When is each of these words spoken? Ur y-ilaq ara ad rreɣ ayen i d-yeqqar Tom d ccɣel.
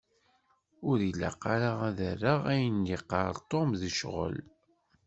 Ur 0.89 0.97
y-ilaq 1.01 1.41
ara 1.53 1.71
ad 1.87 1.97
rreɣ 2.13 2.39
ayen 2.53 2.77
i 2.81 2.83
d-yeqqar 2.85 3.33
Tom 3.49 3.69
d 3.79 3.81
ccɣel. 3.93 4.37